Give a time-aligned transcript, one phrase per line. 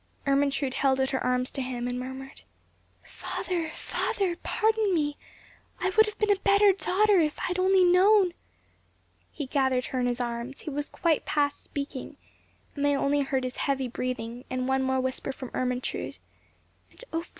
[0.25, 2.41] Ermentrude held out her arms to him, and murmured—
[3.03, 5.15] "Father, father, pardon me;
[5.79, 8.33] I would have been a better daughter if I had only known—"
[9.31, 12.17] He gathered her in his arms; he was quite past speaking;
[12.75, 17.25] and they only heard his heavy breathing, and one more whisper from Ermentrude—"And oh!